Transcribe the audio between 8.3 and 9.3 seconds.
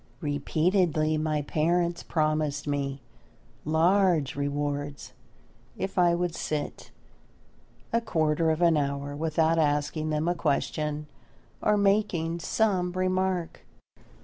of an hour